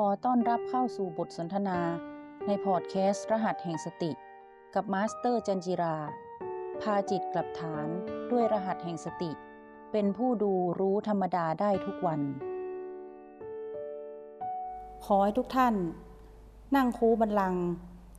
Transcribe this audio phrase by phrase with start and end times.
[0.00, 1.78] ขอต้อนรับเข้าสู่บทสนทนา
[2.46, 4.10] ในพอดแคสต์ รหัสแห่งสติ
[4.74, 5.96] กับมาสเตอร์จันทร์จิรา
[6.80, 7.86] พาจิตกลับฐาน
[8.30, 9.30] ด้วยรหัสแห่งสติ
[9.92, 12.20] เป็นผู้ดูรู้ธรรมดาได้ทุกวัน
[15.04, 15.74] ขอให้ทุกท่าน
[16.76, 17.54] นั่งคู้บัลลังก์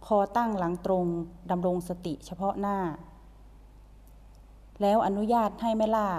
[0.05, 1.05] คอตั้งหลังตรง
[1.51, 2.77] ดำรงสติเฉพาะหน้า
[4.81, 6.09] แล้วอนุญาตให้แม่ล่า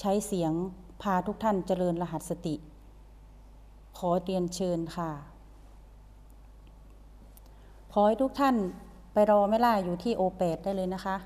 [0.00, 0.52] ใช้เสียง
[1.02, 2.56] พาทุกท่านเจริญรหัสสติ
[3.96, 5.10] ขอเรียนเชิญค่ะ
[7.92, 8.56] ขอให้ทุกท่าน
[9.12, 11.16] ไปรอแม่ล่าอยู่ที่โอเปดได้เลยนะคะ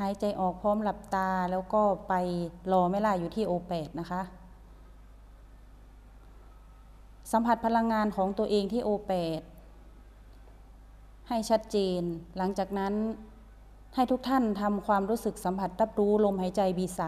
[0.00, 2.14] หายใจออกพร้อมหลับตาแล้วก็ไป
[2.72, 4.22] รอแม่ล่าอยู่ที่โอเปดนะคะ
[7.32, 9.42] สัมผัสพลังงานของตัวเองที่โอเปด
[11.28, 12.02] ให้ชัดเจน
[12.36, 12.94] หลังจากนั้น
[13.94, 17.02] ให้ทุกท่านทำความรู้สึกสัมผัสรับรู้ลมหายใจ B3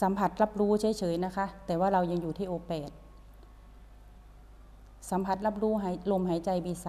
[0.00, 2.90] สัมผัสรับรู้เฉยๆนะคะ แต่ว่าเรายังอยู่ที่โอเปด
[5.10, 5.72] สัมผัสรับรู้
[6.12, 6.88] ลมหายใจ B3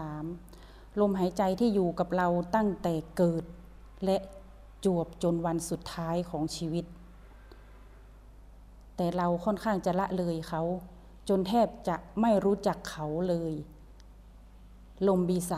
[1.01, 3.43] ลมหายใจที่อยู่กับเราตั้งแต่เกิด
[4.05, 4.17] และ
[4.85, 6.85] จวบจนวันสุดท้ายของชีวิต
[8.95, 10.61] แต่เราค่อนข้างจะละเลยเขา
[11.29, 13.53] จนแทบจะไม่รู้จักเขาเลย
[15.07, 15.53] ลม B3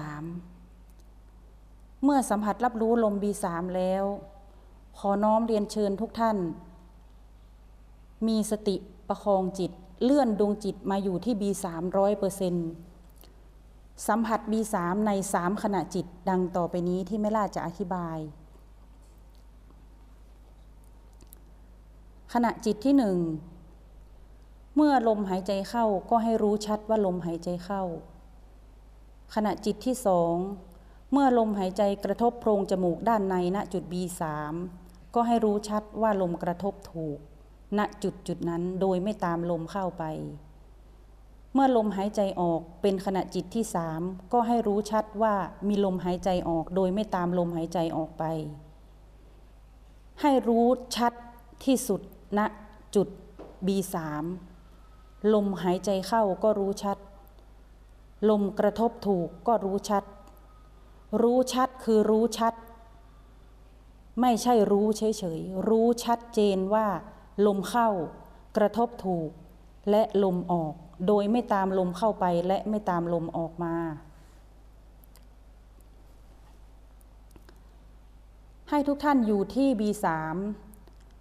[2.03, 3.45] เมื่อสัมผัสรับรู้ลม B3
[3.75, 4.03] แล้ว
[4.99, 6.37] ขอน้อมเรียนเชิญทุกท่าน
[8.27, 8.75] มีสติ
[9.07, 9.71] ประคองจิต
[10.03, 11.65] เลื่อนดวงจิตมาอยู่ที่ B3
[11.97, 12.55] ร้อยเปอร์เซ็น
[14.07, 14.75] สัมผัส B3
[15.07, 18.17] ในสามขณะจิตดังต่อไปนี้ที่ไม่ล่าจะอธิบาย
[22.33, 23.17] ขณะจิตที่หนึ่ง
[24.75, 27.83] เมื่อลมหายใจเข้าก็ให้รู้ชัดว่าลมหายใจเข้า
[29.35, 30.35] ขณะจิตที่สอง
[31.11, 34.23] เมื่อลมหายใจกระทบโพรงจมูกด้านในณจุด B3
[35.15, 37.19] ก็ให้รู้ชัดว่าลมกระทบถูก
[37.77, 40.03] ณจุดจุดนั้นโดยไม่ตามลมเข้าไป
[41.53, 44.01] เมื่อลมหายใจออกเป็นขณะจิตที่สาม
[44.33, 45.35] ก็ให้รู้ชัดว่า
[45.67, 48.23] มีลมหายใจออกโดยไม่ตามลมหายใจออกไป
[50.21, 51.13] ให้รู้ชัด
[51.65, 52.01] ที่สุด
[52.37, 52.39] ณ
[52.95, 53.07] จุด
[53.65, 53.95] B3
[55.33, 56.97] ลมหายใจเข้าก็รู้ชัด
[58.29, 60.03] ลมกระทบถูกก็รู้ชัด
[61.21, 62.53] รู้ชัดคือรู้ชัด
[64.21, 66.87] ไม่ใช่รู้เฉยๆ รู้ชัดเจนว่า
[67.45, 67.89] ลมเข้า
[68.57, 69.29] กระทบถูก
[69.89, 70.73] และลมออก
[71.07, 73.75] โดยไม่ตามลมเข้าไปและไม่ตามลมออกมา
[78.69, 80.07] ให้ทุกท่านอยู่ที่ B3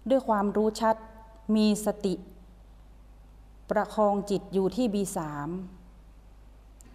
[0.09, 0.95] ด้วยความรู้ชัด
[1.55, 2.15] มีสติ
[3.69, 5.19] ประคองจิตอยู่ที่ B3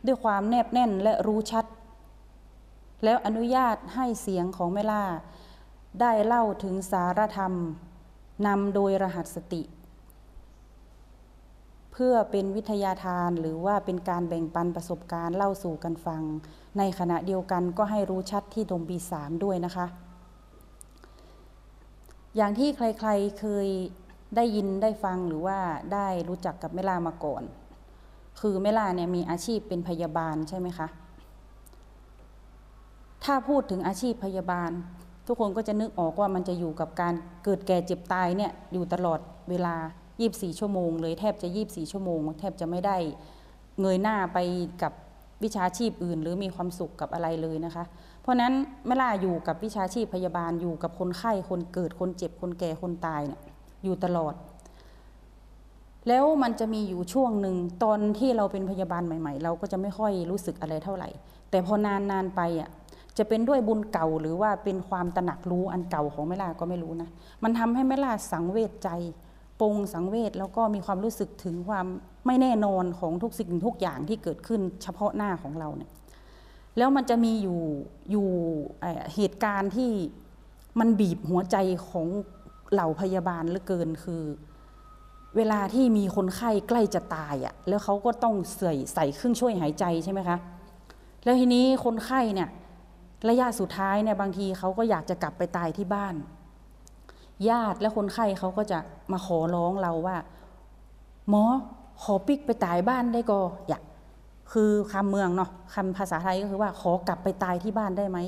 [0.06, 1.64] ด้วยความแนบแน่นและรู้ชัด
[3.04, 5.04] แล้วอนุญาตให้เสียงของแม่ล่า
[6.00, 7.52] ได้เล่าถึงสารธรรม
[8.46, 9.62] นำโดยรหัสสติ
[11.92, 16.22] เพื่อเป็นวิทยาทานหรือว่าเป็นการแบ่งปันประสบการณ์เล่าสู่กันฟัง
[16.78, 19.86] ในขณะเดียวกันก็ให้รู้ชัดที่ดมบีสามด้วยนะคะ
[22.36, 23.68] อย่างที่ใครๆเคย
[24.36, 25.58] ได้ยินได้ฟังหรือว่า
[25.92, 27.42] ได้รู้จักกับแม่ล่ามาก่อน
[28.40, 30.88] คือแม่ล่าเนี่ยมีอาชีพเป็นพยาบาลใช่ไหมคะ
[33.24, 34.70] ถ้าพูดถึงอาชีพพยาบาล
[35.26, 39.74] ทุกคนก็จะนึกออกว่ามันจะอยู่กับการเกิดแก่เจ็บตายเนี่ยอยู่ตลอดเวลา
[40.18, 42.96] 24 ชั่วโมง เลยแทบจะ 24 ชั่วโมง แทบจะไม่ได้
[43.80, 44.38] เงยหน้าไป
[44.82, 44.92] กับ
[45.42, 47.84] วิชาชีพอื่น หรือมีความสุขกับอะไรเลยนะคะ
[48.22, 48.52] เพราะนั้น
[48.86, 53.40] เมื่อล่าอยู่กับวิชาชีพพยาบาลอยู่กับคนไข้คนเกิดคนเจ็บคนแก่คนตายเนี่ย
[53.84, 54.34] อยู่ตลอด
[56.08, 61.08] แล้วมันจะมีอยู่ช่วงหนึ่งตอนที่เราเป็นพยาบาลใหม่ ๆ เราก็จะไม่ค่อยรู้สึกอะไรเท่าไหร่
[61.50, 62.70] แต่พอนานๆไปอะ
[63.18, 67.08] จะเป็นด้วยบุญเก่าหรือว่าเป็นความตระหนักรู้อันเก่าของแม่ล่าก็ไม่รู้นะ
[67.42, 68.88] มันทำให้แม่ล่าสังเวชใจ
[69.60, 71.86] ปรงสังเวชแล้วก็มีความรู้สึกถึงความ
[72.26, 75.90] ไม่แน่นอนของทุกสิ่งทุกอย่างที่เกิดขึ้นเฉพาะหน้าของเราเนี่ย
[76.78, 77.60] แล้วมันจะมีอยู่
[78.10, 78.28] อยู่
[79.14, 79.90] เหตุการณ์ที่
[80.80, 81.56] มันบีบหัวใจ
[81.88, 82.06] ของ
[82.72, 84.22] เหล่าพยาบาลเหลือเกินคือ
[85.36, 90.38] เวลาที่มีคนไข้ใกล้จะตายอะ่ะ แล้วเขาก็ต้องใส่ใส่เครื่องช่วยหายใจใช่ไหมคะ
[91.24, 92.48] แล้วทีนี้คนไข้เนี่ย
[93.28, 96.14] ระยะสุดท้ายเนี่ยบางทีเขาก็อยากจะกลับไปตายที่บ้าน
[97.48, 98.78] ญาติและคนไข้เขาก็จะ
[99.12, 100.16] มาขอร้องเราว่า
[101.28, 101.44] หมอ
[102.02, 103.38] ขอปิกไปตายบ้านได้ก่อ
[103.68, 103.82] อยาก
[104.52, 108.18] คือคำเมืองเนาะคำภาษาไทยก็คือว่าขอกลับไปตายที่บ้านได้ไหม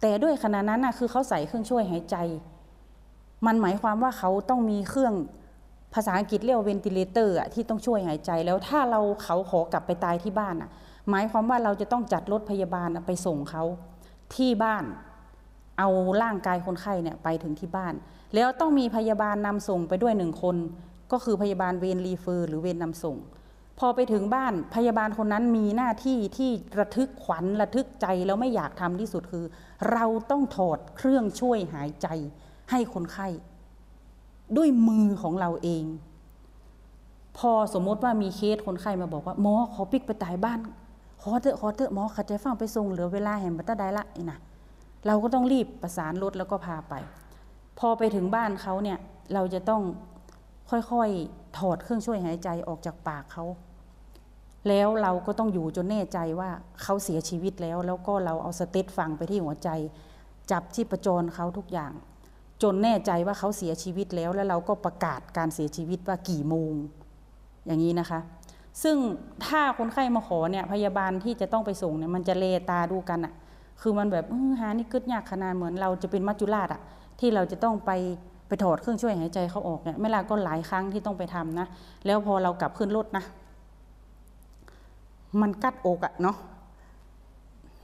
[0.00, 2.16] แต่ด้วยขณะนั้นน่ะคือเขาใส่เครื่องช่วยหายใจ
[3.46, 5.14] มันหมายความว่าเขาต้องมีเครื่อง
[5.94, 10.70] ภาษาอังกฤษเรียกว่า ventilator อะที่ต้องช่วยหายใจ แล้วถ้าเราเขาขอกลับไปตายที่บ้านอะ
[11.10, 13.64] หมายความว่าเราจะต้องจัดรถพยาบาลไปส่งเขา
[14.36, 14.84] ที่บ้าน
[15.78, 15.88] เอา
[16.22, 17.94] ร่างกายคนไข้เนี่ยไปถึงที่บ้าน
[18.34, 20.56] แล้วต้องมีพยาบาลนำส่งไปด้วยหนึ่งคน
[21.12, 23.16] ก็คือพยาบาลเวร refer หรือเวรนำส่ง
[23.78, 29.44] พอไปถึงบ้านพยาบาลคนนั้นมีหน้าที่ที่ระทึกขวัญระทึกใจแล้วไม่อยากทำที่สุดคือ
[29.92, 32.08] เราต้องถอดเครื่องช่วยหายใจ
[32.70, 33.28] ให้คนไข้
[34.56, 35.84] ด้วยมือของเราเอง
[37.38, 40.58] พอสมมติว่ามีเคสคนไข้มาบอกว่าหมอขอปิกไปตายบ้าน
[41.22, 44.38] ขอเถอะขอเถอะหมอขัดใจฟังไปส่งเหลือเวลาแห่งบัตตาได้ละไอ้นะ
[45.06, 46.94] เราก็ต้องรีบประสานรถแล้วก็พาไป
[47.78, 48.98] พอไปถึงบ้านเขาเนี่ย
[49.34, 49.82] เราจะต้อง
[50.70, 53.44] ค่อยๆถอดเครื่องช่วยหายใจออกจากปากเขา
[54.68, 56.50] แล้วเราก็ต้องอยู่จนแน่ใจว่า
[56.82, 59.68] เขาเสียชีวิตแล้ว แล้วก็เราเอาสเตตฟังไปที่หัวใจ
[60.50, 61.92] จับที่ประจรเขาทุกอย่าง
[62.62, 66.72] จนแน่ใจว่าเขาเสียชีวิตแล้ว แล้วเราก็ประกาศการเสียชีวิตว่ากี่โมง
[67.66, 68.20] อย่างนี้นะคะ
[68.82, 68.96] ซึ่ง
[69.46, 73.32] ถ้าคนไข้มาขอเนี่ยพยาบาลที่จะต้องไปส่งเนี่ยมันจะเลตาดูกันอะ
[73.80, 76.80] คือมันแบบอื้อหานี่กึดยากขนาดเหมือนเราจะเป็นมัจจุราชอะ
[77.20, 77.90] ที่เราจะต้องไป
[78.48, 81.66] ไปถอดเครื่องช่วยหายใจเขาออกเนี่ยไม่ลาก็หลายครั้งที่ต้องไปทำนะ
[82.06, 83.24] แล้วพอเรากลับขึ้นรถนะ
[85.40, 86.36] มันกัดอกอะเนาะ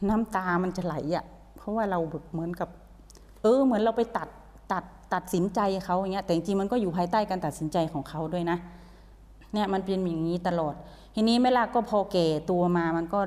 [0.08, 1.24] น้ำตามันจะไหลอะ
[1.56, 2.68] เพราะว่าเราแบบเหมือนกับ
[3.42, 4.28] เออ เหมือนเราไปตัด
[4.72, 8.58] ตัดตัดสินใจเขาอย่างเงี้ยแต่จริงมันก็อยู่ภายใต้การตัดสินใจของเขาด้วยนะ
[9.54, 10.74] เนี่ยมันเป็นอย่างนี้ตลอด
[11.14, 13.20] ทีนี้ไม่ลาก็พอแก่ตัวมามันก็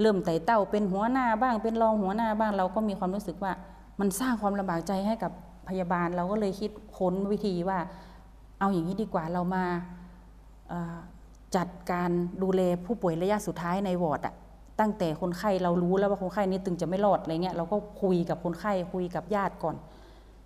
[0.00, 3.52] เริ่มไต่เต้าเป็นหัวหน้าบ้าง เป็นรองหัวหน้าบ้างเราก็มีความรู้สึกว่า
[4.00, 5.32] มันสร้างความลำบากใจให้กับ
[5.68, 7.78] พยาบาลเราก็เลยคิดค้นวิธีว่า
[8.58, 9.64] เอาอย่างนี้ดีกว่าเรามา
[11.56, 12.10] จัดการ
[12.42, 14.34] ดูแลผู้ป่วยระยะสุดท้ายในวอร์ดอะ
[14.80, 19.76] ตั้งแต่คนไข้เรารู้แล้วว่าคนไข้นี้ตึงจะไม่รอดอะไรเงี้ยเราก็คุยกับคนไข้คุยกับญาติก่อน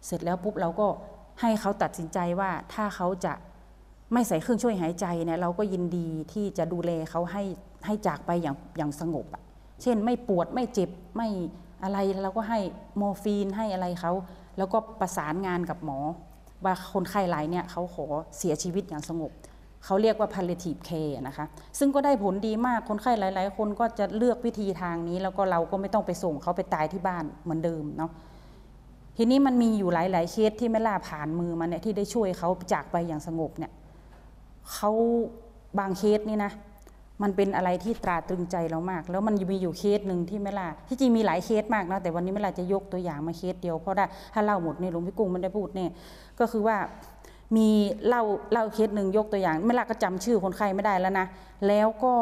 [0.07, 0.87] เสร็จแล้วปุ๊บเราก็
[1.41, 3.33] ให้เขาตัดสินใจว่าถ้าเขาจะ
[4.13, 7.43] ไม่ใส่เครื่องช่วยหายใจเนี่ยเราก็ยินดีที่จะดูแลเขาให้
[7.87, 9.43] ให้จากไปอย่างอย่างสงบอะ
[9.83, 11.29] เช่นไม่ปวดไม่เจ็บไม่
[11.83, 12.61] อะไรเราก็ให้
[13.01, 14.13] มอร์ฟีนให้อะไรเขา
[14.59, 15.99] แล้วก็ประสานงานกับหมอ
[16.65, 18.07] ว่าคนไข้รายเนี่ยเขาขอ
[18.39, 19.33] เสียชีวิตอย่างสงบ
[19.85, 21.47] เขาเรียกว่า palliative care นะคะ
[21.79, 28.11] ซึ่งก็ได้ผลดีมาก คนไข้หลาย ๆ คนก็จะเลือกวิธีทางนี้ แล้วก็เราก็ไม่ต้องไปส่งเขาไปตายที่บ้านเหมือนเดิมเนาะ
[29.17, 33.73] ทีนี้มันมีอยู่หลาย ๆ เคสที่แม่ล่าผ่านมือมาเนี่ยที่ได้ช่วยเขาจากไปอย่างสงบเนี่ย
[34.73, 34.91] เขา
[35.79, 36.53] บางเคสนี่นะ
[37.23, 43.97] มันเป็นอะไรที่ตราตรึงใจเรามาก แล้วมันมีอยู่เคสหนึ่งที่แม่ล่าที่จริงมีหลายเคสมากนะแต่วันนี้แม่ล่าจะยกตัวอย่างมาเคสเดียวเพราะ
[44.35, 45.91] ถ้าเล่าหมดเนี่ยหลวงพี่กุ้งไม่ได้พูดเนี่ย
[46.41, 46.77] ก็คือว่า
[47.57, 47.69] มี
[48.09, 48.23] เล่า
[48.53, 51.27] เล่าเคสหนึ่งยกตัวอย่างแม่ล่าก็จำชื่อคนไข้ไม่ได้แล้วนะ
[51.69, 52.15] แล้วก็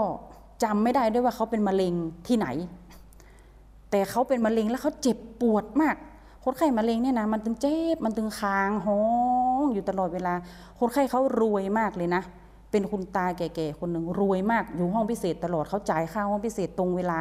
[0.65, 1.95] จำไม่ได้ด้วยว่าเขาเป็นมะเร็ง
[2.27, 2.47] ที่ไหน
[3.91, 5.97] แต่เขาเป็นมะเร็งแล้วเขาเจ็บปวดมาก
[6.45, 9.01] คนไข้มะเร็งเนี่ยนะมันตึงเจ็บมันตึงคางหอ
[9.40, 9.40] ง
[9.75, 10.35] อยู่ตลอดเวลา
[10.79, 12.23] คนไข้เขารวยมากเลยนะ
[12.71, 17.19] เป็นคุณตาแก่ๆคนหนึ่งรวยมากอยู่ห้องพิเศษตลอดเขาจ่ายค่าห้องพิเศษตรงเวลา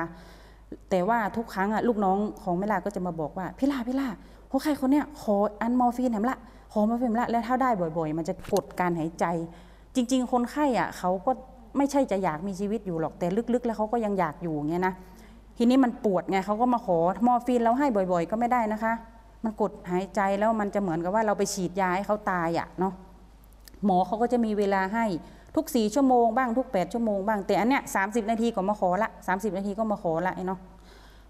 [0.90, 4.08] แต่ว่าทุกครั้งอะลูกน้องของแม่ลาก็จะมาบอกว่าพี่ลาพี่ลา
[4.52, 6.40] คนไข้คนเนี้ยขออันมอร์ฟีนแหมละ
[6.74, 9.26] หอมมาเป็นละแล้วถ้าได้บ่อยๆ มันจะกดการหายใจ
[9.96, 11.32] จริง ๆ คนไข้อะเขาก็
[11.78, 14.94] ไม่ใช่จะอยากมีชีวิตอยู่หรอกแต่ลึกๆ แล้วเขาก็ยังอยากอยู่เงี้ยนะ
[15.58, 16.98] ทีนี้มันปวดไงเขาก็มาขอ
[17.28, 18.94] มอร์ฟีนแล้วให้บ่อย ๆ ก็ไม่ได้นะคะ
[19.44, 22.94] มันกดหายใจแล้วมันจะเหมือนกับว่าเราไปฉีดยาให้เขาตายอะเนาะ
[23.86, 25.06] หมอเขาก็จะมีเวลาให้
[25.56, 30.60] ทุกสี่ชั่วโมงบ้างทุกแปดชั่วโมงบ้างแต่อันเนี้ยสามสิบนาทีก็มาขอละสามสิบนาทีก็มาขอละไอ้เนาะ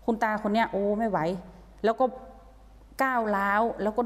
[0.06, 1.20] คุณตาคนเนี้ยโอ้ไม่ไหว
[1.84, 2.06] แล้วก็
[3.04, 4.02] ก้าวล้าวแล้วก็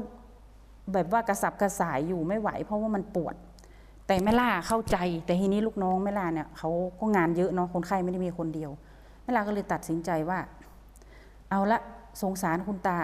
[0.92, 3.34] แบบว่ากระสับกระส่ายอยู่ไม่ไหว เพราะว่ามันปวด
[4.06, 8.70] แต่แม่ล่าเข้าใจ แต่ทีนี้ลูกน้องแม่ล่าเนี่ยเขาก็งานเยอะเนาะคนไข้ไม่ได้มีคนเดียว
[9.22, 10.38] แม่ล่าก็เลยตัดสินใจว่า
[11.50, 11.78] เอาละ
[12.22, 12.98] สงสารคุณตา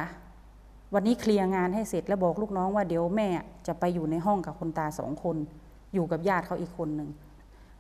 [0.95, 3.29] วันนี้เคลียร์งานให้เสร็จแล้วบอกลูกน้องว่าเดี๋ยวแม่
[3.67, 5.37] จะไปอยู่ในห้องกับคุณตาสองคน
[5.95, 7.09] อยู่กับญาติเขาอีกคนหนึ่ง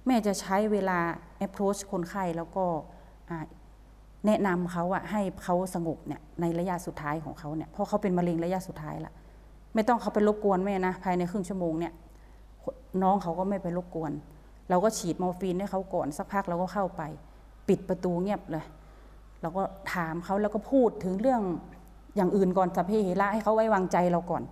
[0.06, 0.98] แม่จะใช้เวลา
[1.46, 2.64] approach คนไข้แล้วก็
[4.26, 9.12] แนะนำเขาอะให้เขาสงบเนี่ยในระยะสุดท้ายของเขาเนี่ยเพราะเขาเป็นมะเร็งระยะสุดท้ายละ
[9.74, 11.92] ไม่ต้องเขาไปรบกวนแม่นะภายในครึ่งชั่วโมงเนี่ย
[13.02, 14.12] น้องเขาก็ไม่ไปรบกวน
[14.70, 17.02] เราก็ฉีดมอร์ฟีนให้เขาก่อนสักพักเราก็เข้าไป
[17.68, 18.64] ปิดประตูเงียบเลย
[19.42, 19.62] เราก็
[19.94, 21.42] ถามเขาแล้วก็พูดถึงเรื่อง
[22.16, 24.42] อย่างอื่นก่อนสัพเพเหระให้เขาไว้วางใจเราก่อน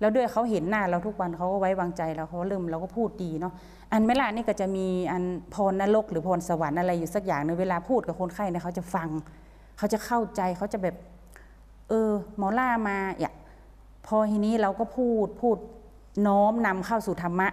[0.00, 3.52] แล้วด้วยเขาเห็นหน้าเราทุกวันเขาก็ไว้วางใจเราเขาเริ่มเราก็พูดดีเนาะ
[3.92, 9.08] อันไม่ละนี่ก็จะมีอันพรนรกหรือพรสวรรค์อะไรอยู่สักอย่างในเวลาพูดกับคนไข้เนี่ยเขาจะฟัง
[9.78, 10.96] เขาจะเข้าใจเขาจะแบบ
[11.88, 13.30] เออหมอล่ามาอย่า
[14.06, 15.56] พอทีนี้เราก็พูดพูด
[16.26, 17.48] น้อมนำเข้าสู่ธรรมะ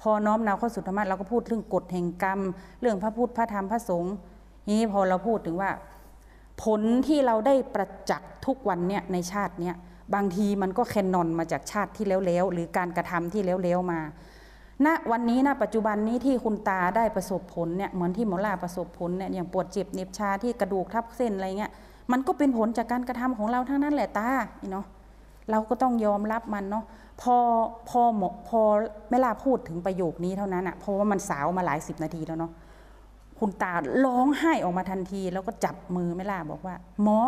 [0.00, 2.40] พอน้อมนำเข้าสู่ธรรมะเราก็พูดเรื่องกฎแห่งกรรม
[2.80, 4.14] เรื่องพระพุทธพระธรรมพระสงฆ์
[4.70, 5.70] นี้พอเราพูดถึงว่า
[6.62, 9.76] ผลที่เราได้ประจักษ์ทุกวันเนี่ยในชาติเนี้ย
[10.14, 14.00] บางทีมันก็แคนนอนมาจากชาติที่แล้วๆหรือการกระทำที่แล้วๆมา
[14.86, 21.72] ณวันนี้ณปัจจุบันนี้ที่คุณตาได้ประสบผลเนี่ยเหมือนที่หมอลาประสบผลเนี่ยอย่างปวดเจ็บเน็บชาที่กระดูกทับเส้นอะไรเงี้ย
[22.12, 24.28] มันก็เป็นผลจากการกระทำของเราทั้งนั้นแหละตา
[24.70, 24.86] เนาะ
[25.50, 26.84] เราก็ต้องยอมรับมันเนาะ
[27.22, 27.36] พอ
[27.88, 28.60] พอหมอพอ
[29.10, 32.52] แม่ลาพูดถึงประโยคนี้เท่านั้นอะเพราะว่ามันสาวมาหลายสิบนาทีแล้วเนาะ
[33.40, 33.72] คุณตา
[34.04, 37.18] ร้องไห้ออกมาทันที แล้วก็จับมือแม่ลาบอกว่า หมอ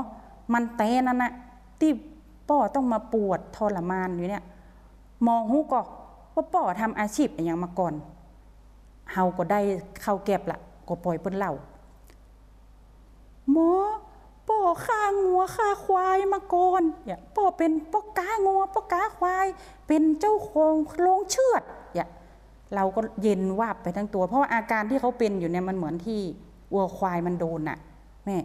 [0.53, 1.33] มันเต้นั่นนะ
[1.81, 1.93] ที่
[2.49, 4.45] ป้อต้องมาปวดทรมานอยู่เนี่ย
[5.27, 5.81] มองหูก็
[6.35, 7.95] ว่าป้อทำอาชีพอย่างมาก่อน
[9.13, 9.61] เฮาก็ได้
[10.03, 11.53] เข้าแก็บละก็ปล่อยเปิ้นเล่า
[13.53, 13.71] หมอ
[14.49, 19.47] ป่อฆ่างัวฆ่าควายมาก่อนอย่าป่อเป็นป่อกางัวป่อกาควาย
[19.87, 21.63] เป็นเจ้าของโรงเชือด
[21.95, 22.07] อย่า
[22.75, 26.21] เราก็เย็นวาบไปทั้งตัว เพราะว่าอาการที่เขาเป็นอยู่เนี่ยมันเหมือนที่
[26.75, 27.79] วัวควายมันโดนน่ะ
[28.25, 28.39] แม่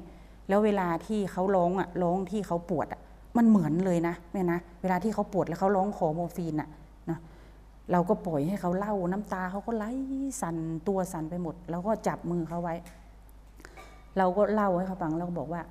[0.48, 3.02] แล้วเวลาที่เขาร้องอะร้องที่เขาปวดอะ
[3.38, 6.70] มันเหมือนเลยนะแม่นะเวลาที่เขาปวดแล้วเขาร้องขอโมฟีนอะ
[7.10, 7.18] นะ
[7.92, 9.86] เราก็ปล่อยให้เขาเล่าน้ำตาเขาก็ไหล
[10.42, 12.76] สั่นตัวสั่นไปหมด แล้วก็จับมือเขาไว้
[14.18, 15.62] เราก็เล่าให้เขาฟังเราก็บอกว่า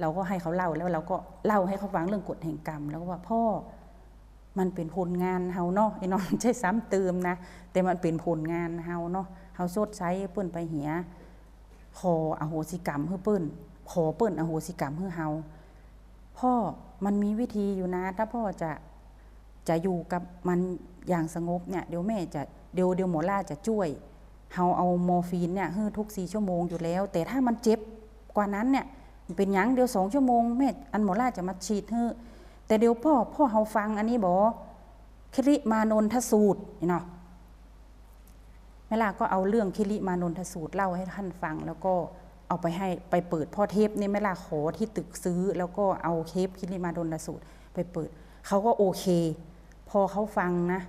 [0.00, 3.40] เราก็ให้เขาเล่าแล้วเราก็เล่าให้เขาฟังเรื่องกฎแห่งกรรม แล้วก็ว่าพ่อ
[4.58, 7.36] มันเป็นผลงานเฮาเนาะไอ้น้องใช่ซ้ำเติมนะ
[7.72, 10.88] แต่มันเป็นผลงานเฮาเนาะเฮาชดใช้เปิ้นไปเหีย
[11.98, 13.42] ขออโหสิกรรมเพื่อเปิ้น
[13.90, 15.28] ขอเปิ้นอโหสิกรรมเพื่อเฮา
[16.38, 16.52] พ่อ
[17.04, 18.70] มันมีวิธีอยู่นะ ถ้าพ่อจะ
[19.68, 20.58] จะอยู่กับมัน
[21.08, 22.42] อย่างสงบเนี่ยเดี๋ยวแม่จะ
[22.74, 23.88] เดี๋ยวเดี๋ยวหมอล่าจะช่วย
[24.54, 27.80] เฮาเอาโมฟีนเนี่ยให้ทุกสี่ชั่วโมงอยู่แล้ว แต่ถ้ามันเจ็บ
[28.36, 28.86] กว่านั้นเนี่ย
[29.36, 32.02] เป็นยังเดี๋ยวสองชั่วโมงแม่อันหมอล่าจะมาฉีดให้
[32.68, 34.36] แต่เดี๋ยวพ่อพ่อเฮาฟังอันนี้บอก
[35.34, 37.04] คิริมานนทสูตรเนาะ
[38.86, 41.94] แม่ล่าก็เอาเรื่องคิริมานนทสูตรเล่าให้ท่านฟัง แล้วก็
[42.48, 47.42] เอาไปให้ไปเปิดพ่อเทปนี่แม่ล่าขอที่ตึกซื้อ แล้วก็เอาเทปคิริมานนทสูตร
[47.74, 48.10] ไปเปิด
[48.46, 49.04] เขาก็โอเค
[49.90, 50.80] พอเขาฟังนะ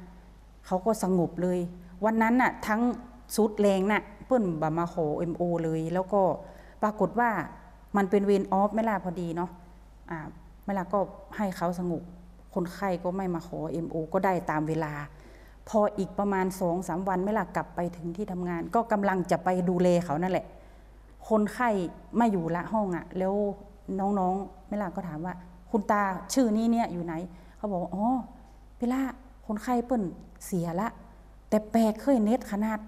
[0.66, 1.60] เขาก็สงบเลย
[2.06, 2.82] วันนั้นน่ะทั้ง
[3.36, 6.22] สุดแรงน่ะเปิ้นบามาขอเอ็มโอเลย แล้วก็
[6.84, 7.30] ปรากฏว่า
[7.98, 9.50] มันเป็นเวนออฟไม่ล่าพอดีเนาะ
[10.12, 10.20] อ่า
[10.70, 11.00] ไม่ล่าก็
[11.38, 12.04] ให้เขาสงบ
[12.54, 14.94] คนไข้ก็ไม่มาขอเอ็มโอก็ได้ตามเวลา
[15.70, 20.46] พออีกประมาณสองสามวันไม่ล่ากลับไปถึงที่ทำงาน ก็กำลังจะไปดูแลเขานั่นแหละ
[21.30, 21.70] คนไข้
[22.18, 23.36] ไม่อยู่ละห้องอะ่ะ แล้ว
[24.00, 25.34] น้องๆไม่ล่าก็ถามว่า
[25.72, 26.02] คุณตา
[26.34, 27.14] ชื่อนี้เนี่ยอยู่ไหน
[27.58, 28.06] เขาบอกว่าอ๋อ
[28.80, 29.00] เวลา
[29.48, 30.04] คนไข้เปิ้น
[30.46, 30.88] เสียละ
[31.50, 32.80] แต่แปลกเคยเน็ตขนาด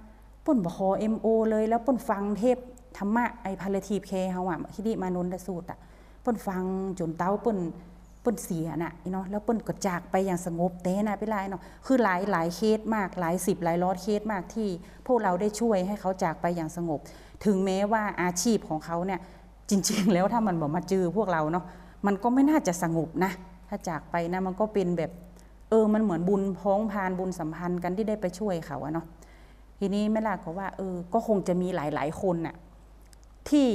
[0.45, 2.57] ป่นบขอเอ็มโอเลยแล้วป่นฟังเทพ
[2.97, 5.79] ธรรมะไอพาเลทีฟเคเฮาอะคิดิมานนทสูตรอะ
[6.23, 6.63] ป่นฟัง
[6.99, 7.57] จนเต้าป่น
[8.23, 14.67] ป่นเสียน่ะเนาะแล้วป่นก็จากไปอย่างสงบเต้นะไปไลายเนาะคือหลายหลายเคสมากหลายสิบหลายร้อยเคสมากที่
[15.07, 16.99] พวกเราได้ช่วยให้เขาจากไปอย่างสงบ
[17.45, 19.19] ถึงแม้ว่าอาชีพของเขาเนี่ย
[19.69, 21.65] จริง ๆ แล้วถ้ามันบอกมาเจอพวกเราเนาะ
[22.05, 23.31] มันก็ไม่น่าจะสงบนะ
[23.69, 25.11] ถ้าจากไปนะมันก็เป็นแบบ
[25.69, 29.05] เออมันเหมือนบุญพ้องพานบุญสัมพันธ์กันที่ได้ไปช่วยเขาอะเนาะ
[29.79, 32.55] ทีนี้แม่ล่ะก็ว่าเออก็คงจะมีหลาย ๆ คนน่ะ
[33.49, 33.67] ที่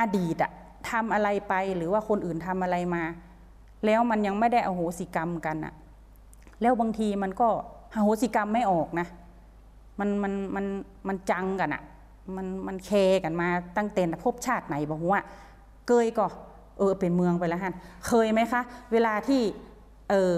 [0.00, 0.50] อดีตอะ
[0.90, 3.02] ทำอะไรไปหรือว่าคนอื่นทำอะไรมา
[3.84, 5.74] แล้วมันยังไม่ได้อโหสิกรรมกันอะ
[6.60, 7.48] แล้วบางทีมันก็
[7.94, 9.06] อโหสิกรรมไม่ออกนะ
[9.98, 10.66] มันมันมัน
[11.08, 11.82] มันจังกันอะ
[12.36, 12.90] มันมันแค
[13.24, 15.20] กันมาตั้งแต่ภพชาติไหนบอกว่า
[15.86, 16.26] เกยก็
[16.78, 17.74] เออเป็นเมืองไปแล้วฮะ
[18.06, 18.62] เคยไหมคะ
[18.92, 19.40] เวลาที่
[20.10, 20.34] เออ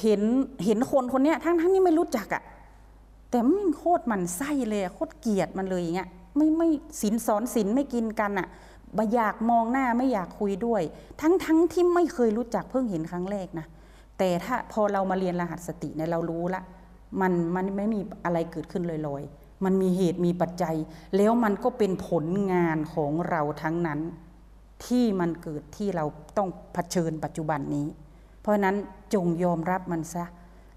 [0.00, 0.22] เห็น
[0.64, 2.42] เห็นคนคนเนี้ยทั้งทั้งนี้ไม่รู้จักอะ่ะ
[3.30, 6.68] แต่มันโคตรมันไส้เลยโคตรเกลียดมันเลยอย่างเงี้ยไม่ไม่
[7.00, 8.48] สินสอนสินไม่กินกันอะ
[8.96, 10.82] บอยากมองหน้าไม่อยากคุยด้วย
[11.20, 13.66] ทั้งทั้งที่ไม่เคยรู้จักเพิ่งเห็นครั้งแรกนะ
[14.18, 16.62] แต่ถ้าพอเรามาเรียนรหัสสติเนี่ยเรารู้ละ
[17.20, 20.76] มันมันไม่มีอะไรเกิดขึ้นลอยๆ มันมีเหตุมีปัจจัย
[21.16, 24.00] แล้วมันก็เป็นผลงานของเราทั้งนั้น
[24.86, 26.04] ที่มันเกิดที่เรา
[26.36, 27.86] ต้องเผชิญปัจจุบันนี้
[28.40, 28.76] เพราะนั้น
[29.14, 30.24] จงยอมรับมันซะ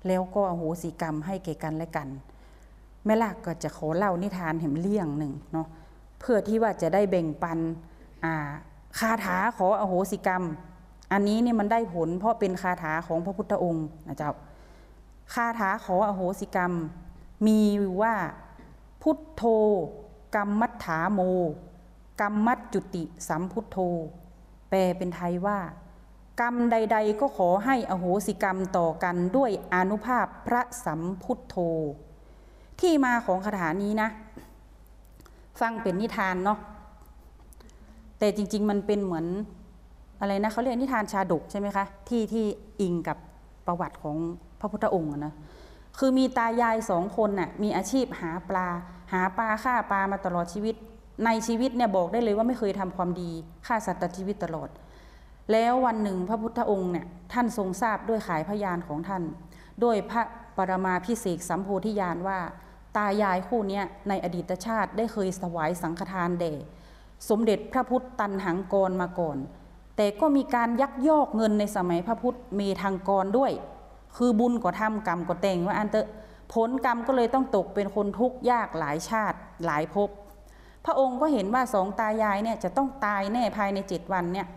[0.08, 2.08] แล้วก็อโหสิกรรมให้แก่กันและกัน
[3.06, 5.68] แม่ล่ะก็จะขอเล่านิทานแห่มเลี่ยงหนึ่งเนาะ
[6.20, 7.60] เพื่อที่ว่าจะได้แบ่งปัน
[9.00, 10.44] คาถาขออโหสิกรรม
[11.12, 14.34] อันนี้นี่มันได้ผลเพราะเป็นคาถาของพระพุทธองค์นะเจ้า
[15.34, 16.74] คาถาขออโหสิกรรม
[17.48, 17.60] มี
[18.02, 18.16] ว่า
[19.02, 19.44] พุทโธ
[20.36, 21.22] กรรมัฏฐาโม
[22.22, 23.78] กรรมัจจุติสัมพุทโธ
[24.70, 25.60] แปลเป็นไทยว่า
[26.42, 31.56] กรรมใด ๆ ก็ขอให้อโหสิกรรมต่อกันด้วยอนุภาพพระสัมพุทโธ
[32.82, 34.10] ที่มาของคาถานี้นะ
[35.60, 36.60] ฟังเป็นนิทานเนาะ
[38.26, 39.26] แต่จริง ๆ มันเป็นเหมือน
[40.20, 42.46] อะไรนะเขาเรียกนิทานชาดกใช่ไหมคะที่ที่
[42.82, 43.18] อิงกับ
[43.68, 44.18] ประวัติของ
[44.60, 45.34] พระพุทธองค์นะ
[46.00, 48.68] คือมีตายายสองคนน่ะมีอาชีพหาปลา
[49.14, 50.76] หาปลาฆ่าปลามาตลอดชีวิต
[51.26, 53.32] ในชีวิตเนี่ยบอกได้เลยว่าไม่เคยทำความดี
[53.68, 54.70] ฆ่าสัตว์ตัดชีวิตตลอด
[55.52, 59.24] แล้ววันหนึ่งพระพุทธองค์เนี่ยท่านทรงทราบด้วยขายพยานของท่าน
[59.84, 60.24] ด้วยพระ
[60.58, 62.40] ปรมาพิเศษสัมโพธิญาณว่า
[62.98, 66.54] ตายายคู่นี้ในอดีตชาติได้เคยถวายสังฆทานแด่
[67.30, 69.38] สมเด็จพระพุทธตันหังกรมาก่อน
[69.98, 73.52] แต่ก็มีการยักยอกเงินในสมัยพระพุทธเมธังกรด้วย
[74.18, 76.08] คือบุญก็ทำกรรมก็แต่งว่าอันเตอะ
[76.54, 80.10] ผลกรรมก็เลยต้องตกเป็นคนทุกข์ยากหลายชาติหลายภพ
[80.86, 84.48] พระองค์ก็เห็นว่าสองตายายเนี่ยจะต้องตายแน่ภายในเจ็ดวันเนี่ย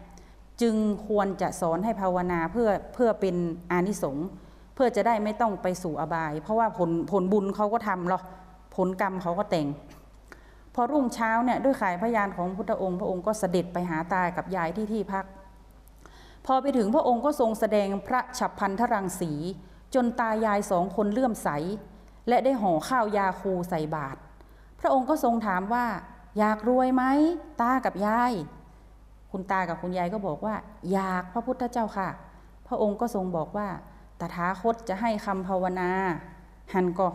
[0.60, 0.74] จึง
[1.08, 3.36] ควรจะสอนให้ภาวนาเพื่อเพื่อเป็น
[3.70, 4.28] อานิสงส์
[4.74, 8.22] เพื่อจะได้ไม่ต้องไปสู่อบาย เพราะว่าผลผลบุญเขาก็ทำหรอก
[8.76, 9.66] ผลกรรมเขาก็แต่ง
[10.80, 15.24] อรุ่งเช้าเนี่ยด้วยขายพยานของพุทธองค์ พระองค์ก็เสด็จไปหาตากับยายที่ที่พัก
[16.46, 19.32] พอไปถึงพระองค์ก็ทรงแสดงพระฉับพันธรังสี
[19.94, 21.48] จนตายายสองคนเลื่อมใส
[22.28, 24.18] และได้ห่อข้าวยาคูใส่บาตร
[24.80, 25.86] พระองค์ก็ทรงถามว่า
[26.38, 27.04] อยากรวยไหม
[27.60, 28.32] ตากับยาย
[29.30, 30.54] คุณตากับคุณยายก็บอกว่า
[30.92, 32.08] อยากพระพุทธเจ้าค่ะ
[32.68, 33.68] พระองค์ก็ทรงบอกว่า
[34.20, 35.90] ตถาคตจะให้คำภาวนา
[36.74, 37.08] หันก็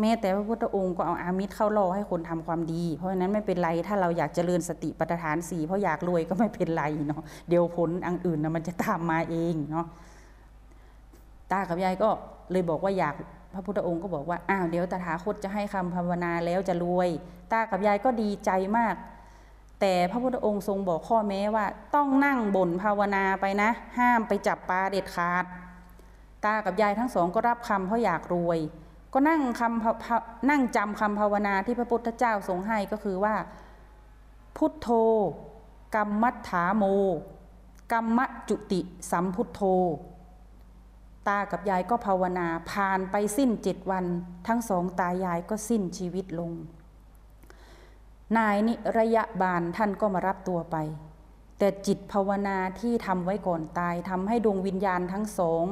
[0.00, 9.86] แม้แต่พระพุทธองค์ก็เอาอามิตรเข้าล่อให้คนทำความดี เพราะฉะนั้นไม่เป็นไรถ้าเราอยากเจริญสติปัฏฐานสี่เพราะอยากรวยก็ไม่เป็นไรเนาะเดี๋ยวผลอันอื่นนะมันจะตามมาเองเนาะ
[11.52, 12.08] ตากับยายก็
[12.52, 13.14] เลยบอกว่าอยาก
[13.52, 17.08] พระพุทธองค์ก็บอกว่าอ้าวเดี๋ยวตถาคตจะให้คำภาวนาแล้วจะรวย
[17.52, 18.94] ตากับยายก็ดีใจมาก
[19.80, 25.44] แต่พระพุทธองค์ทรงบอกข้อแม้ว่า ต้องนั่งบ่นภาวนาไปนะ ห้ามไปจับปลาเด็ดขาด
[26.44, 28.58] ตากับยายทั้งสองก็รับคำเพราะอยากรวย
[29.14, 33.34] ก็นั่งคำนั่งจำคำภาวนาที่พระพุทธเจ้าทรงให้ก็คือว่า
[34.56, 34.88] พุทโธ
[35.94, 36.84] กรรมัฏฐาโม
[37.92, 38.18] กรรม
[38.48, 38.80] จุติ
[39.10, 39.62] สัมพุทโธ
[41.28, 44.04] ตากับยายก็ภาวนาผ่านไปสิ้นเจ็ดวัน
[44.46, 46.52] ทั้งสองตายายก็สิ้นชีวิตลง
[48.36, 50.76] นายนิระยะบาลท่านก็มารับตัวไป
[51.58, 55.64] แต่จิตภาวนาที่ทำไว้ก่อนตายทำให้ดวงวิญญาณทั้งสอง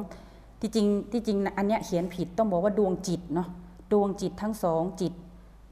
[0.65, 3.47] ที่จริงที่จริงอันเนี้ยเขียนผิดต้องบอกว่าดวงจิตเนาะ
[3.93, 5.13] ดวงจิตทั้งสองจิต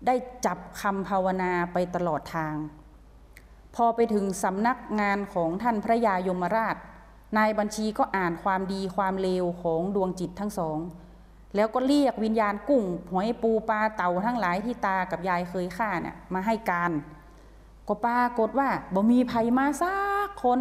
[0.06, 2.56] ได้จับคำภาวนาไปตลอดทาง
[3.76, 6.76] พอไปถึงสำนักงานของท่านพระยายมราช
[7.38, 10.78] นายบัญชีก็อ่านความดีความเลวของดวงจิตทั้งสอง
[11.56, 16.92] แล้วก็เรียกวิญญาณกุ้งหอยปูปลาเต่าทั้งหลายที่ตากับยายเคยฆ่าเนี่ยมาให้การ
[17.88, 19.94] ก็ปรากฏว่าบ่มีภัยมาซั
[20.28, 20.60] กคน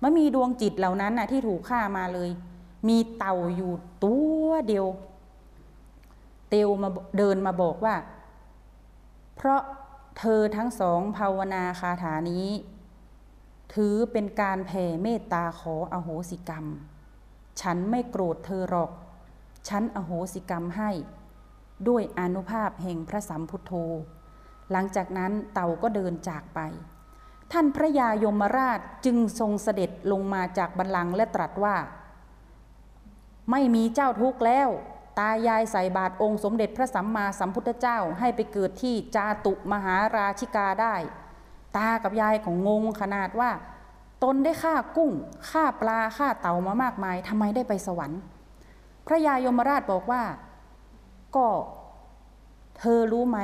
[0.00, 2.30] ไม่มีดวงจิตเหล่านั้นน่ะที่ถูกฆ่ามาเลย
[2.88, 3.72] มีเต่าอยู่
[4.04, 4.86] ตัวเดียว
[6.48, 7.94] เตียวมาเดินมาบอกว่า
[9.36, 9.60] เพราะ
[10.18, 12.48] เธอทั้งสองภาวนาคาถานี้
[13.74, 16.66] ถือเป็นการแผ่เมตตาขออโหสิกรรม
[17.60, 18.90] ฉันไม่โกรธเธอหรอก
[19.68, 20.90] ฉันอโหสิกรรมให้
[21.88, 23.72] ด้วยอนุภาพแห่งพระสัมพุทโธ
[24.70, 26.60] หลังจากนั้นเต่าก็เดินจากไป
[27.52, 31.76] ท่านพระยายมราชจึงทรงเสด็จลงมาจากบัลลังก์และตรัสว่า
[33.50, 34.68] ไม่มีเจ้าทุกข์แล้ว
[35.18, 40.94] ตายายใส่บาตรองค์สมเด็จพระสัมมาสัมพุทธเจ้าให้ไปเกิดที่จาตุมหาราชิกาได้
[41.76, 43.50] ตากับยายของงงขนาดว่า
[44.22, 45.12] ตนได้ฆ่ากุ้ง
[45.50, 48.20] ฆ่าปลาฆ่าเต่ามามากมายทำไมได้ไปสวรรค์
[49.06, 50.22] พระยายมราชบอกว่า
[51.36, 51.48] ก็
[52.78, 53.38] เธอรู้ไหม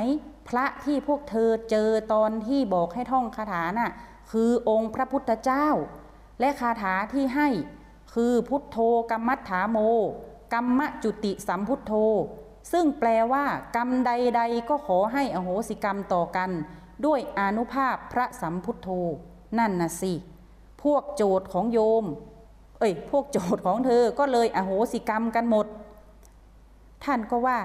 [0.49, 3.93] พระที่พวกเธอเจอตอนที่บอกให้ท่องคาถาน่ะ
[4.31, 5.67] คือองค์พระพุทธเจ้า
[6.41, 7.49] และคาถาที่ให้
[8.15, 8.79] คือพุทโธ
[9.11, 9.79] กรรมัฏฐาโม
[10.53, 11.93] กรรมจุติสัมพุทโธ
[12.73, 13.45] ซึ่งแปลว่า
[13.77, 16.51] กรรมใด ๆ ก็ขอให้อโหสิกรรมต่อกัน
[17.07, 18.89] ด้วยอนุภาพพระสัมพุทโธ
[19.59, 20.13] นั่นน่ะสิ
[20.83, 22.05] พวกโจทย์ของโยม
[22.79, 25.67] เอ้ย พวกโจทย์ของเธอก็เลยอโหสิกรรมกันหมด
[27.05, 27.61] ท่านก็ว่า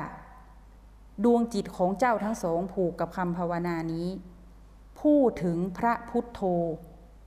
[1.23, 4.07] ดวงจิตของเจ้าทั้งสองผูกกับคำภาวนานี้
[5.01, 6.41] พูดถึงพระพุทโธ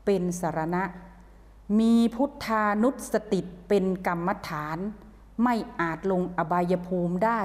[0.04, 0.82] เป็นสารณะ
[1.78, 4.78] มีพุทธานุสติเป็นกรรมฐาน
[5.42, 7.40] ไม่อาจลงอบายภูมิได้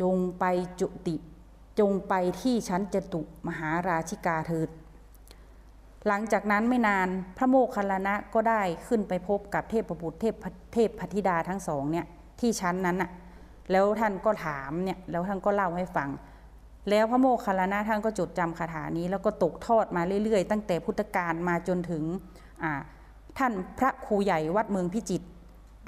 [0.00, 0.44] จงไป
[0.80, 1.16] จุติ
[1.80, 4.68] จงไปที่ชั้นจตุมหาราชิกาเถิด
[6.06, 10.34] หลังจากนั้นไม่นานพระโมคคัลลานะก็ได้ขึ้นไปพบกับเทพบุตรเทพ
[10.72, 12.06] เทพพธิดาทั้งสองเนี่ย
[12.40, 13.10] ที่ชั้นนั้นน่ะ
[13.70, 16.08] แล้วท่านก็ถามเนี่ยแล้วท่านก็เล่าให้ฟัง
[16.90, 22.04] แล้วพระโมคคัลลานะท่านก็จดจำคาถานี้ แล้วก็ตกทอดมาเรื่อยๆ ตั้งแต่พุทธกาลมาจนถึง
[23.38, 25.26] ท่านพระครูใหญ่วัดเมืองพิจิตร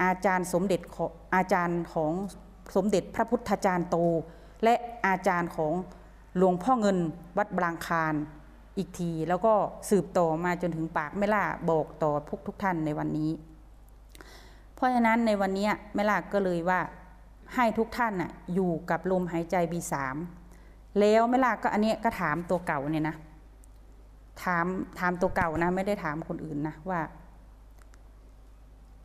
[0.03, 2.11] อาจารย์สมเด็จองอาจารย์ของ
[2.75, 3.97] สมเด็จพระพุทธจารย์โต
[4.63, 4.75] และ
[5.07, 5.73] อาจารย์ของ
[6.37, 6.97] หลวงพ่อเงิน
[7.37, 8.13] วัดบางคาร
[8.77, 9.53] อีกที แล้วก็
[9.89, 13.31] สืบต่อมาจนถึงปากแม่ล่าบอกต่อพวกทุกท่านในวันนี้
[14.75, 16.79] เพราะฉะนั้นในวันนี้แม่ล่าก็เลยว่า
[17.55, 20.15] ให้ทุกท่านน่ะอยู่กับลมหายใจบีสาม
[20.99, 23.15] แล้วแม่ล่าก็อันนี้ก็ถามตัวเก่าเนี่ยนะ
[24.43, 24.65] ถาม
[24.99, 26.99] ถามตัวเก่านะ ไม่ได้ถามคนอื่นนะว่า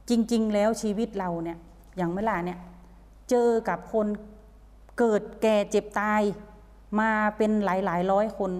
[0.08, 1.58] จริง ๆ แล้วชีวิตเราเนี่ย
[1.96, 2.58] อย่างเมื่อไหร่เนี่ย
[3.30, 4.06] เจอกับคน
[4.98, 6.22] เกิดแก่เจ็บตาย
[7.00, 8.52] มาเป็นหลายหลายร้อยคน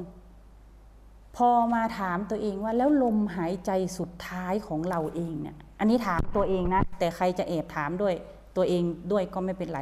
[1.37, 8.15] พอมาถามตัวเองว่าแล้วลมหายใจสุดท้ายของเราเองเนี่ย อันนี้ถามตัวเองนะ แต่ใครจะแอบถามด้วย
[8.57, 9.81] ตัวเองด้วยก็ไม่เป็นไร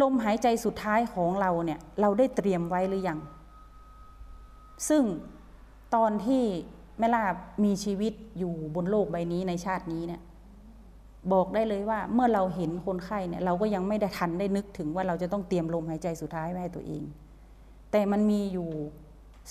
[0.00, 3.18] ลมหายใจสุดท้ายของเราเนี่ย เราได้เตรียมไว้หรือยัง
[4.88, 5.02] ซึ่ง
[5.94, 6.44] ตอนที่
[6.98, 7.34] แม่ลาบ
[7.64, 10.22] มีชีวิตอยู่บนโลกใบนี้ในชาตินี้เนี่ย
[11.32, 17.02] บอกได้เลยว่าเมื่อเราเห็นคนไข้เนี่ยเราก็ยังไม่ได้ทันได้นึกถึงว่าเราจะต้องเตรียมลมหายใจสุดท้ายไว้ให้ตัวเอง
[17.90, 18.70] แต่มันมีอยู่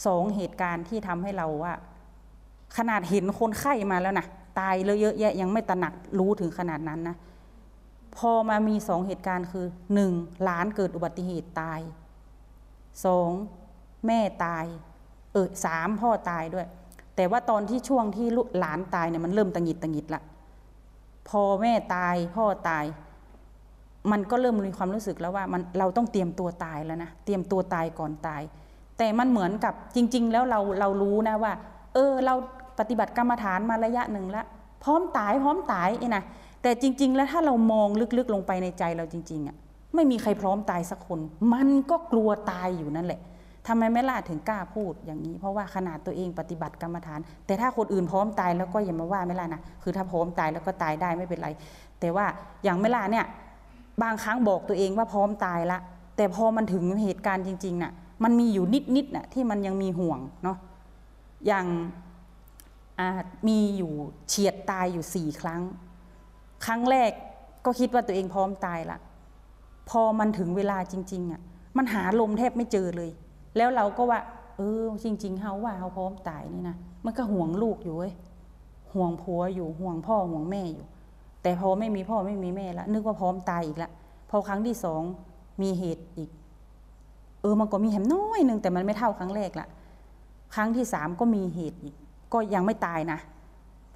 [0.06, 1.74] สองเหตุการณ์ที่ทำให้เราว่า
[2.78, 4.26] ขนาดเห็นคนไข้มาแล้วนะ
[4.60, 7.16] ตายเลยเยอะแยะยังไม่ตระหนักรู้ถึงขนาดนั้นนะ
[8.18, 10.12] พอมามีสองเหตุการณ์คือหนึ่ง
[10.44, 11.80] หลานเกิดอุบัติเหตุตาย
[13.06, 13.30] สอง
[14.08, 14.66] แม่ตาย
[15.34, 16.67] เออสามพ่อตายด้วย
[17.15, 20.22] แต่ว่าตอนที่ช่วงที่ลูกหลานตายเนี่ยมันเริ่มตังหิดตังหิดละ
[21.30, 22.86] พอแม่ตายพ่อตาย
[24.12, 28.41] มันก็เริ่มมีความรู้สึกแล้วว่ามันเราต้องเตรียมตัวตายแล้วนะเตรียมตัวตายก่อนตาย
[28.98, 31.54] แต่มันเหมือนกับจริง ๆ แล้วเราเรารู้นะว่า
[31.93, 32.34] เออ เรา
[32.80, 34.46] ปฏิบัติกรรมฐานมาระยะหนึ่งแล้ว
[34.84, 36.24] พร้อมตายพร้อมตายไอ้นะ
[36.62, 39.56] แต่จริง ๆ แล้วถ้าเรามองลึกๆลงไปในใจเราจริง ๆอะ่ะ
[39.96, 41.19] ไม่มีใครพร้อมตายสักคน
[41.54, 43.19] มันก็กลัวตายอยู่นั่นแหละ
[43.67, 51.49] ทำไมแม่ล่าถึงกล้าพูดอย่างนี้ เพราะว่าขนาดตัวเองปฏิบัติกรรมฐาน แต่ถ้าคนอื่นพร้อมตายแล้วก็อย่ามาว่าแม่ล่านะคือถ้าพร้อมตายแล้วก็ตายได้ไม่เป็นไร
[51.99, 52.26] แต่ว่า
[52.63, 53.26] อย่างแม่ล่าเนี่ย
[54.02, 55.80] บางครั้งบอกตัวเองว่าพร้อมตายละ
[56.17, 57.91] แต่พอมันถึงเหตุการณ์จริงๆน่ะ
[58.23, 60.58] มันมีอยู่นิดๆน่ะที่มันยังมีห่วงเนาะ
[61.47, 61.65] อย่าง
[63.47, 63.93] มีอยู่
[64.30, 65.62] เฉียดตายอยู่สี่ครั้ง
[66.65, 67.12] ครั้งแรก
[67.65, 68.97] ก็คิดว่าตัวเองพร้อมตายละ
[69.89, 71.41] พอมันถึงเวลาจริง ๆอะ
[71.78, 73.10] มันหาลมแทบไม่เจอเลย
[73.58, 74.20] แล้วเราก็ว่า
[74.58, 78.13] เออ จริง ๆเฮาว่าเฮาพร้อมตายนี่นะมันก็ห่วงลูกอยู่เว้ย
[78.94, 80.86] ห่วงผัวอยู่ห่วงพ่อห่วงแม่อยู่
[81.42, 83.89] แต่พอไม่มีพ่อไม่มีแม่ละนึกว่าพร้อมตายอีกละ
[84.30, 85.02] พอครั้งที่สอง
[85.62, 86.30] มีเหตุอีก
[87.42, 89.68] เออมันก็มีแหมน้อยนึงแต่มันไม่เท่าครั้งแรกละ
[90.56, 91.96] ครั้งที่สามก็มีเหตุอีก
[92.34, 93.20] ก็ยังไม่ตายนะ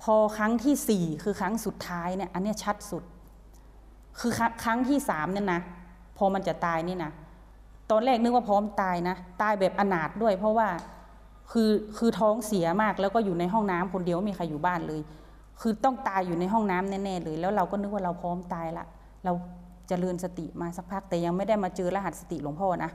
[0.01, 3.03] พอครั้งที่สี่คือครั้งสุดท้ายเนี่ย อันนี้ชัดสุด
[4.19, 4.31] คือ
[4.63, 5.61] ครั้งที่สามเนี่ยนะ
[6.17, 7.11] พอมันจะตายนี่นะ
[7.91, 10.67] ตอนแรกนึกว่าพร้อมตายนะ ตายแบบอนาถด้วย เพราะว่า
[11.51, 15.01] คือคือท้องเสียมากแล้วก็อยู่ในห้องน้ำคนเดียวไม่มีใครอยู่บ้านเลย
[15.61, 18.85] คือต้องตายอยู่ในห้องน้ำแน่ๆเลย แล้วเราก็นึกว่าเราพร้อมตายละ
[19.25, 19.37] เราจ
[19.87, 22.91] เจริญสติมาสักพักแต่ยังไม่ได้มาเจอรหัสสติหลวงพ่อนะ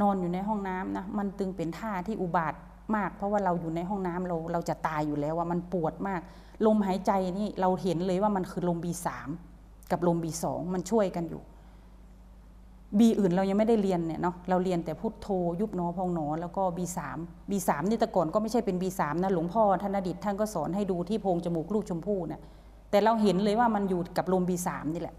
[0.00, 2.54] นอนอยู่ในห้องน้ำนะมันตึงเป็นท่าที่อุบาท
[2.96, 6.20] มาก เพราะว่าเราอยู่ในห้องน้ำเราเราจะตายอยู่แล้วว่ามันปวดมาก
[6.66, 9.28] ลมหายใจนี่เราเห็นเลยว่ามันคือลมบีสาม
[9.90, 11.42] กับลมบีสองมันช่วยกันอยู่
[12.98, 15.28] บีอื่นเรายังไม่ได้เรียนเนี่ยเนาะเราเรียนแต่พุทโธ
[15.60, 17.18] ยุบหนอพองหนอแล้วก็บีสาม
[17.50, 22.40] บีสามนี่แต่ก่อนก็ไม่ใช่เป็นบีสามนะหลวงพ่อท่านอดิตท่านก็สอนให้ดูที่โพงจมูกลูกชมพู่เนี่ย
[22.90, 25.14] แต่เราเห็นเลยว่ามันอยู่กับลมบีสามนี่แหละ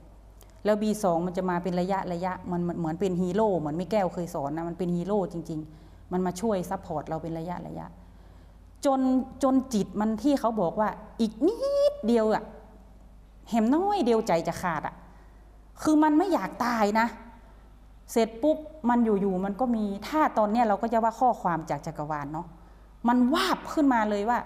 [0.65, 7.87] แล้วบีสองมันจะมาเป็นระยะระยะมันเหมือนเป็นฮีโร่เหมือนแม่แก้วเคยสอนนะมันเป็นฮีโร่จริง ๆ มันมาช่วย support เราเป็นระยะระยะ
[8.85, 9.01] จน
[9.43, 10.89] จนจิตมันที่เขาบอกว่า
[11.21, 11.55] อีกนิ
[11.93, 12.43] ดเดียวอะ
[13.49, 14.95] แหมน้อยเดียวใจจะขาดอะ
[15.81, 17.07] คือมันไม่อยากตายนะ
[18.11, 18.57] เสร็จปุ๊บ
[18.89, 22.47] มันอยู่ๆมันก็มีถ้าตอนเนี้ยเราก็จะว่าข้อความจากจักรวาลเนาะ
[23.07, 24.39] มันวาบขึ้นมาเลยว่า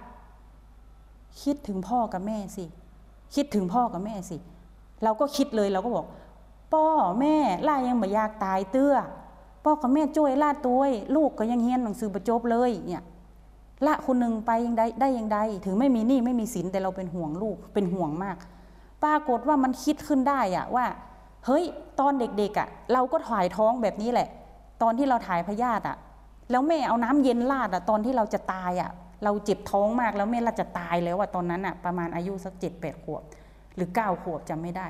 [1.44, 2.66] คิดถึงพ่อกับแม่สิ
[3.36, 4.38] คิดถึงพ่อกับแม่สิ
[5.04, 6.06] เราก็คิดเลยเราก็บอก
[6.74, 6.86] พ่อ
[7.22, 7.36] แม่
[7.68, 8.96] ล่ายังไม่อยากตายเตื้อ
[9.64, 10.84] พ่อกับแม่ช่วยล่าตัว
[11.16, 13.04] ลูกก็ยังเฮียนหนังสือประจบเลยเนี่ย
[13.86, 18.38] ละคนหนึ่งไปยังได้ได้ยังไดถึงไม่มีหนี้ไม่มีสินแต่เราเป็นห่วงลูกเป็นห่วงมาก
[19.04, 20.86] ปรากฏว่ามันคิดขึ้นได้อะว่า
[21.46, 21.64] เฮ้ย
[22.00, 24.28] ตอนเด็กๆอะ่ะ เราก็ถ่ายท้องแบบนี้แหละ
[24.82, 25.98] ตอนที่เราถ่ายพยาธิอะ
[26.52, 28.92] แล้วแม่เอาน้ำเย็นราดอะตอนที่เราจะตายอะ
[29.24, 33.22] เราเจ็บท้องมากแล้วแม่เราจะตายแล้วอะตอนนั้นอะประมาณอายุสักเจ็ดแปดขวบ
[33.76, 34.88] หรือเก้าขวบจำไม่ได้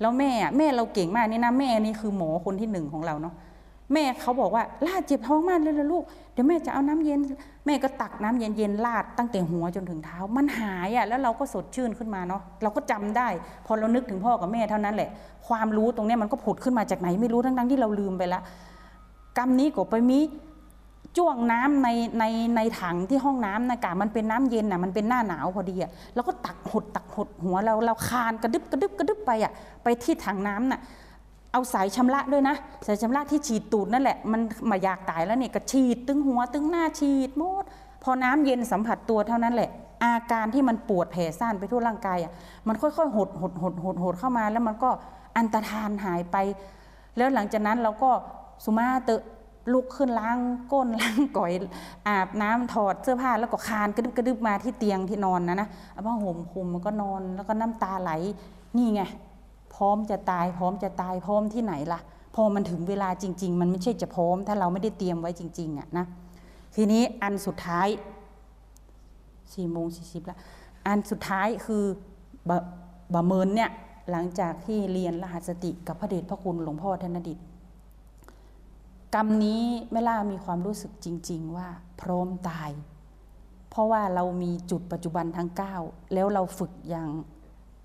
[0.00, 3.34] แล้วแม่แม่เราเก่งมากนี่นะแม่นี่คือหมอคนที่หนึ่งของเราเนาะ
[3.92, 7.20] แม่เขาบอกว่าลาดเจ็บท้องมากเลยละลูก เดี๋ยวแม่จะเอาน้ำเย็น
[7.66, 13.28] แม่ก็ตักน้ำเย็นๆลาดตั้งแต่หัวจนถึงเท้า มันหายอะแล้วเราก็สดชื่นขึ้นมาเนาะเราก็จำได้
[13.66, 15.10] พอเรานึกถึงพ่อกับแม่เท่านั้นแหละ
[15.46, 18.40] ความรู้ตรงนี้มันก็ผุดขึ้นมาจากไหนไม่รู้ทั้งๆที่เราลืมไปละ
[19.38, 20.20] กรรมนี้ก็ไปมี
[21.16, 22.24] จ้วงน้ำในใน
[22.56, 30.80] ในถังที่ห้องน้ำนะกะมันเป็นน้ำเย็นน่ะมันเป็นหน้าหนาวพอดีอะเราก็ตักหดตักหดหัวเราเราคานกระดึบกระดึบกระดึบไปอะไปที่ถังน้ำน่ะ
[31.54, 34.40] เอาสายชำระด้วยนะ สายชำระที่ฉีดตูดนั่นแหละ มัน
[34.70, 37.64] มาอยากตายแล้วเนี่ยก็ฉีดตึงหัวตึงหน้าฉีดหมด
[38.02, 39.70] พอน้ำเย็นสัมผัสตัวเท่านั้นแหละ
[40.02, 42.32] อาการที่มันปวดแผลซ่านไปทั่วร่างกายอะ
[42.68, 44.90] มันค่อยๆหดหดหดหดหดเข้ามาแล้วมันก็
[45.36, 46.36] อันตรธานหายไป
[47.16, 48.10] แล้วหลังจากนั้นเราก็
[48.64, 49.20] สุมาเตะ
[49.72, 50.38] ลุกขึ้นล้าง
[50.72, 51.52] ก้นล้างก่อย
[52.08, 58.12] อาบน้ำถอดเสื้อผ้าแล้วก็คานกระดึบกระดึบมาที่เตียงที่นอนนะนะเอาผ้าห่มคลุมมันก็นอนแล้วก็น้ำตาไหล
[58.76, 59.02] นี่ไง
[59.74, 62.00] พร้อมจะตาย พร้อมจะตายพร้อมที่ไหนล่ะ
[62.34, 66.06] พอมันถึงเวลาจริง ๆ มันไม่ใช่จะพร้อม ถ้าเราไม่ได้เตรียมไว้จริงๆอะนะ
[66.74, 67.88] ทีนี้อันสุดท้าย
[69.54, 70.38] สี่โมงสี่สิบละ
[70.86, 71.84] อันสุดท้ายคือ
[72.48, 72.56] บะ
[73.14, 73.70] บะเมินเนี่ย
[74.10, 77.38] หลังจากที่เรียนรหัสสติกับพระเดชพระคุณหลวงพ่อธนดิต
[79.14, 81.68] กรรมนี้แม่ล่ามีความรู้สึกจริง ๆ ว่า
[82.00, 82.70] พร้อมตาย
[83.70, 85.50] เพราะว่าเรามีจุดปัจจุบันทั้ง
[85.82, 87.08] 9แล้วเราฝึกอย่าง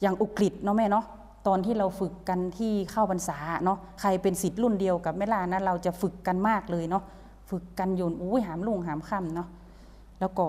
[0.01, 1.05] อย่างอุกฤษเนาะแม่เนาะ
[1.49, 7.03] ตอนที่เราฝึกกันที่เข้าพรรษาเนาะใครเป็นสิทธิ์รุ่นเดียวกับแม่ลานะเราจะฝึกกันมากเลยเนาะ
[7.49, 9.47] ฝึกกันโยนอุ้ยหามลุงหามค่ำเนาะ
[10.19, 10.45] แล้วก็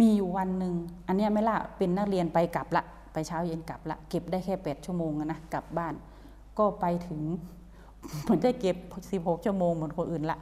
[0.00, 0.74] มีอยู่วันหนึ่ง
[1.06, 5.94] อันเนี้ยแม่ล่าเป็นนักเรียนไปกลับละไปเช้าเย็นกลับละเก็บได้แค่แปดชั่วโมงอะนะกลับบ้าน
[6.58, 7.20] ก็ไปถึง
[8.22, 8.76] เหมือนได้เก็บ
[9.10, 10.38] สิบหกชั่วโมงเหมือนคนอื่นละ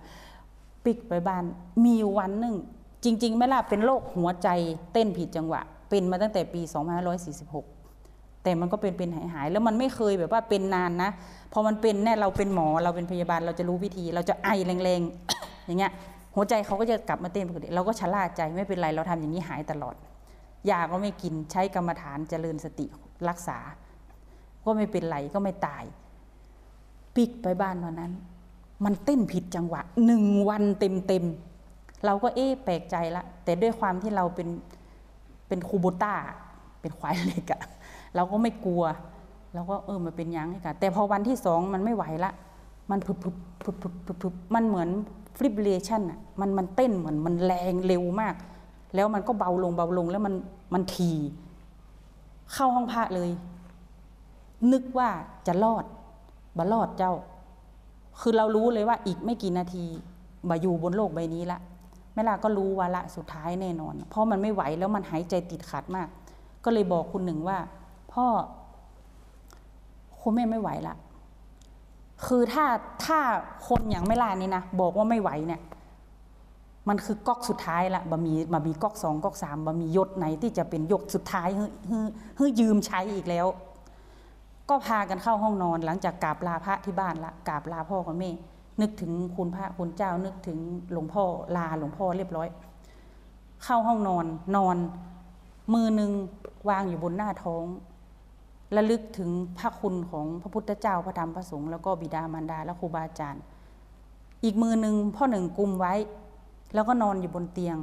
[0.85, 1.45] ปิกไปบ้าน
[1.85, 2.55] มีอยู่วันหนึ่ง
[3.05, 4.49] จริงๆไม่ล่ะเป็นโรคหัวใจ
[4.93, 7.82] เต้นผิดจังหวะ เป็นมาตั้งแต่ปี 2546
[8.43, 11.11] แต่มันก็เป็นเป็นหายหายๆแล้วมันไม่เคยแบบว่าเป็นนานนะ
[11.53, 15.93] พอมันเป็นเนี่ยเราเป็นหมอเราเป็นพยาบาลเราจะรู้วิธี เราจะไอแรงๆอย่างเงี้ย
[16.35, 19.95] หัวใจเขาก็จะกลับมาเต้นปกติเราก็ชะล่าใจไม่เป็นไรเราทำอย่างนี้หายตลอด
[20.71, 22.87] ยาก็ไม่กินใช้กรรมฐานเจริญสติ
[23.29, 23.59] รักษา
[24.65, 25.85] ก็ไม่เป็นไรก็ไม่ตาย
[27.17, 28.13] ปิกไปบ้านวันนั้น
[28.85, 34.49] มันเต้นผิดจังหวะหนึ่งวันเต็มเต็มๆเราก็เอ๊ะแปลกใจละแต่ด้วยความที่เราเป็น
[35.49, 36.15] เป็นคูโบต้า
[36.81, 37.61] เป็นควายเล็กอะ
[38.15, 38.85] เราก็ไม่กลัว
[39.55, 42.33] เราก็เออมันเป็นยังไงกันแต่พอวันที่สองมันไม่ไหวละ
[42.91, 44.89] มันพึบพึบพึบพึบพึบพึบมันเหมือน
[45.39, 48.35] ฟลิปเลชันอะมันมันเต้นเหมือนมันแรงเร็วมาก
[48.95, 50.35] แล้วมันก็เบาลงเบาลงแล้วมัน
[50.75, 51.11] มันที
[52.53, 53.31] เข้าห้องพระเลย
[54.73, 55.09] นึกว่า
[55.47, 55.85] จะรอด
[56.57, 57.13] บ่รอดเจ้า
[58.21, 59.85] คือเรารู้เลยว่าอีกไม่กี่นาที
[60.49, 61.59] มาอยู่บนโลกใบนี้ละ
[62.15, 66.09] แม่ลาก็รู้วาระสุดท้ายแน่นอน เพราะมันไม่ไหวแล้วมันหายใจติดขัดมาก
[66.65, 67.59] ก็เลยบอกคุณหนึ่งว่า
[68.15, 68.27] พ่อ
[70.21, 70.97] คุณแม่ไม่ไหวละ
[72.27, 72.67] คือถ้า
[73.05, 73.19] ถ้า
[73.69, 75.61] คนอย่างไม่ลานี่นะบอกว่าไม่ไหวเนี่ย
[76.89, 82.07] มันคือก๊อกสุดท้ายละบะมีบะมีก๊อกสองก๊อกสามบะมียศไหนที่จะเป็นยศสุดท้ายฮือฮือ
[82.39, 83.47] ฮือยืมใช้อีกแล้ว
[84.69, 88.31] ก็พากันเข้าห้องนอนหลังจากกราบลาพระที่บ้านละกราบลาพ่อกับแม่
[88.81, 90.59] นึกถึงคุณพระคุณเจ้านึกถึง
[90.93, 91.25] หลวงพ่อ
[91.57, 92.49] ลาหลวงพ่อเรียบร้อย
[93.65, 94.77] เข้าห้องนอนนอน
[95.75, 96.11] มือหนึ่ง
[96.69, 97.65] วางอยู่บนหน้าท้อง
[98.77, 103.43] ระลึกถึงพระคุณของพระพุทธเจ้าพระธรรมพระสงฆ์แล้วก็บิดามารดาและครูบาอาจารย์
[104.45, 105.95] อีกมือหนึ่งพ่อหนึ่งกุมไว้
[106.75, 107.77] แล้วก็นอนอยู่บนเตียง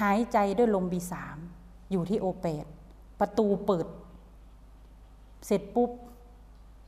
[0.00, 1.36] หายใจด้วยลมบีสาม
[1.90, 2.66] อยู่ที่โอเปด
[3.20, 3.86] ประตูเปิด
[5.46, 5.90] เสร็จปุ๊บ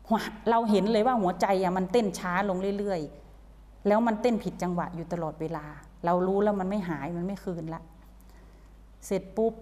[0.09, 5.65] หัวเราเห็นเลยว่าหัวใจอะมันเต้นช้าลงเรื่อยๆ แล้วมันเต้นผิดจังหวะอยู่ตลอดเวลา
[6.05, 7.83] เรารู้แล้วมันไม่หายมันไม่คืนละ
[9.07, 9.55] เสร็จปุ๊บ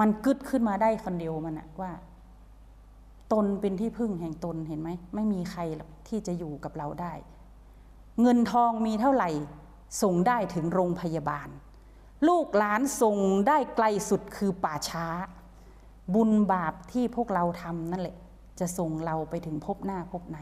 [0.00, 1.92] มันกึดขึ้นมาได้คนเดียวมันอะว่า
[3.32, 5.60] ตนเป็นที่พึ่งแห่งตนเห็นไหมไม่มีใคร
[6.08, 7.12] ที่จะอยู่กับเราได้
[8.20, 9.30] เงินทองมีเท่าไหร่
[10.02, 11.48] ส่งได้ถึงโรงพยาบาล
[12.28, 13.16] ลูกหลานส่ง
[13.48, 15.06] ได้ไกลสุดคือป่าช้า
[16.14, 18.16] บุญบาปที่พวกเราทำนั่นแหละ
[18.60, 20.38] จะส่งเราไปถึงพบหน้าพบใน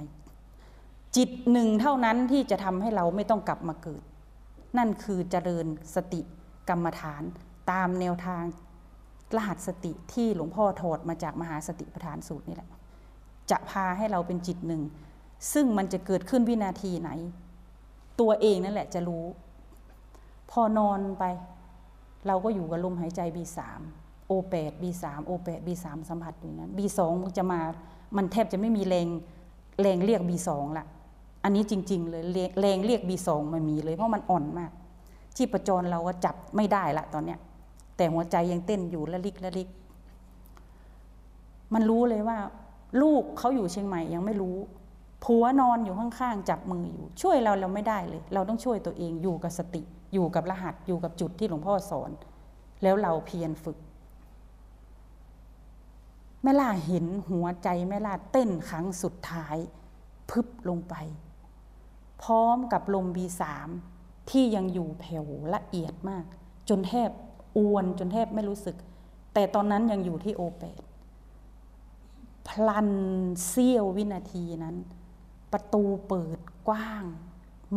[1.16, 4.02] จิตหนึ่งเท่านั้นที่จะทำให้เราไม่ต้องกลับมาเกิด
[4.78, 6.20] นั่นคือเจริญสติ
[6.68, 7.22] กรรมฐาน
[7.70, 8.44] ตามแนวทาง
[9.34, 12.68] รหัสสติที่หลวงพ่อถอดมาจากมหาสติปัฏฐานสูตรนี่แหละ
[13.50, 14.82] จะพาให้เราเป็นจิตหนึ่ง
[15.52, 17.10] ซึ่งมันจะเกิดขึ้นวินาทีไหน
[18.20, 19.24] ตัวเองนั่นแหละจะรู้
[20.50, 21.24] พอนอนไป
[22.26, 23.58] เราก็อยู่กับลมหายใจ B3
[24.30, 27.60] O8 B3 O8 B3 สัมผัสอยู่นั้น B2 มันจะมา
[28.16, 29.08] มันแทบจะไม่มีแรง
[29.82, 30.86] แรงเรียก B2 ละ
[31.44, 34.70] อันนี้จริง ๆ เลยแรงแรงเรียก B2 มันมีเลยเพราะมันอ่อนมาก
[35.36, 37.38] ชีพจรเราก็จับไม่ได้ละตอนเนี้ย
[37.96, 39.68] แต่หัวใจยังเต้นอยู่ละลิกละลิก
[41.74, 42.38] มันรู้เลยว่า
[43.02, 44.56] ลูกเขาอยู่เชียงใหม่ยังไม่รู้
[45.24, 49.82] ผัวนอนอยู่ข้างๆจับมืออยู่ ช่วยเราเราไม่ได้เลย เราต้องช่วยตัวเองอยู่กับสติ
[50.14, 52.10] อยู่กับรหัสอยู่กับจุดที่หลวงพ่อสอน
[52.82, 53.78] แล้วเราเพียรฝึก
[56.42, 59.56] แม่ล่าเห็นหัวใจแม่ล่าเต้นครั้งสุดท้าย
[60.30, 60.94] พึบลงไป
[62.22, 63.68] พร้อมกับลมบีสาม
[64.30, 66.24] ที่ยังอยู่แผ่วละเอียดมาก
[66.68, 67.10] จนแทบ
[67.56, 68.76] อ้วนจนแทบไม่รู้สึก
[69.34, 70.82] แต่ตอนนั้นยังอยู่ที่โอเปด
[72.48, 72.90] พลัน
[73.48, 74.76] เสี้ยววินาทีนั้น
[75.52, 76.38] ประตูเปิด
[76.68, 77.04] กว้าง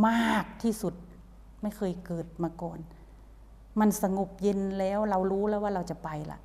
[0.08, 0.94] มากที่สุด
[1.62, 2.80] ไม่เคยเกิดมาก่อน
[3.80, 6.40] มันสงบเย็นแล้วเรารู้แล้วว่าเราจะไปละ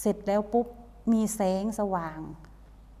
[0.00, 0.66] เสร็จแล้วปุ๊บ
[1.12, 2.20] มีแสงสว่าง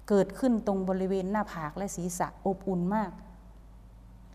[0.08, 3.10] เกิดขึ้นตรงบริเวณหน้าผากและศีรษะอบอุ่นมาก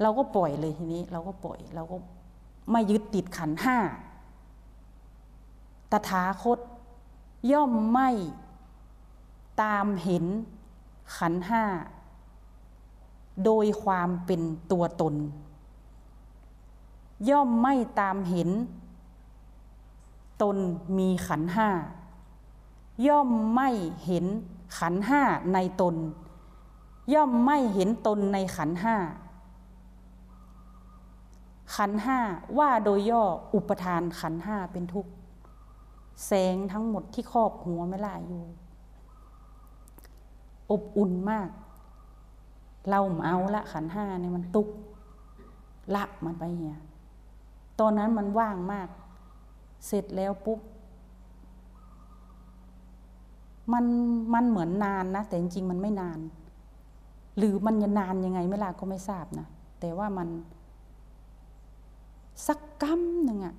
[0.02, 1.98] เราก็ปล่อยเลยทีนี้ เราก็ปล่อย เราก็
[2.72, 3.78] ไม่ยึดติดขันห้า
[5.92, 6.60] ตถาคต
[7.52, 8.10] ย่อมไม่
[9.62, 10.26] ตามเห็น
[11.18, 11.64] ขันห้า
[13.46, 15.16] โดยความเป็นตัวตน
[17.30, 18.50] ย่อมไม่ตามเห็น
[20.42, 20.58] ตน
[20.98, 21.70] มีขันห้า
[23.08, 23.70] ย่อมไม่
[24.06, 24.26] เห็น
[24.78, 25.22] ขันห้า
[25.54, 25.96] ในตน
[27.14, 28.96] ย่อมไม่เห็นตนในขันห้า
[31.76, 32.20] ขันห้า
[32.58, 33.24] ว่าโดยย่อ
[33.54, 35.12] อุปทานขันห้าเป็นทุกข์
[36.26, 38.44] แสงทั้งหมดที่ครอบหัวไม่ล่าอยู่
[40.72, 41.50] อบอุ่นมาก
[42.90, 44.70] เราเอาละขันห้าเนี่ยมันตุก
[45.96, 46.76] ละมันไปเหีย
[47.80, 48.88] ตอนนั้นมันว่างมาก
[49.88, 50.60] เสร็จแล้วปุ๊บ
[53.74, 53.86] มัน
[54.34, 56.20] มันเหมือนนานนะ แต่จริงๆมันไม่นาน
[57.38, 59.48] หรือมันจะนานยังไงไม่ล่ะก็ไม่ทราบนะ
[59.80, 60.28] แต่ว่ามัน
[62.48, 63.56] สักกัมหนึ่งอะ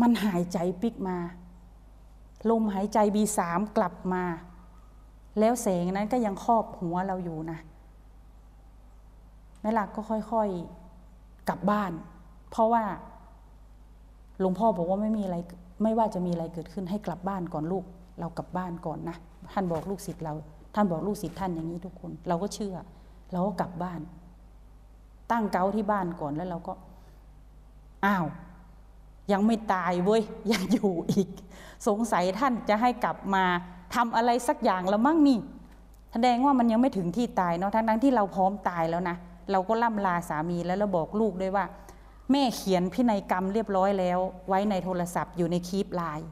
[0.00, 1.16] มันหายใจปิกมา
[2.50, 4.24] ลมหายใจบีสามกลับมา
[5.38, 7.58] แล้วแสงนั้นก็ยังครอบหัวเราอยู่นะ
[9.60, 11.92] แม่ลักก็ค่อยๆกลับบ้าน
[12.50, 12.84] เพราะว่า
[14.40, 15.36] หลวงพ่อบอกว่าไม่มีอะไร
[15.82, 17.84] ไม่ว่าจะมีอะไรเกิดขึ้นให้กลับบ้านก่อนลูก
[18.20, 19.16] เรากลับบ้านก่อนนะ
[19.52, 20.34] ท่านบอกลูกศิษย์เรา
[20.74, 22.76] ท่านบอกลูกศิษย์ท่านอย่างนี้ทุกคน เราก็เชื่อ
[23.32, 24.00] เราก็กลับบ้าน
[25.30, 26.72] ตั้งเกาที่บ้านก่อนแล้วเราก็
[28.04, 28.26] อ้าว
[29.32, 31.28] ยังไม่ตายเว้ยยังอยู่อีก
[31.86, 33.44] สงสัยท่านจะให้กลับมา
[33.94, 35.38] ทำอะไรสักอย่างแล้วมั่งนี่
[36.12, 39.16] แสดงว่ามันยังไม่ถึงที่ตายเนาะทั้งทั้งที่เราพร้อมตายแล้วนะ
[39.50, 41.64] เราก็ล่ำลาสามีแล้วเราบอกลูกด้วยว่า
[42.30, 44.18] แม่เขียนพินัยกรรมเรียบร้อยแล้ว
[44.48, 46.28] ไว้ในโทรศัพท์อยู่ในคลิปไลน์